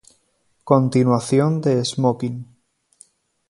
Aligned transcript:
Continuación 0.63 1.61
de 1.61 1.73
"Esmoquin". 1.77 2.35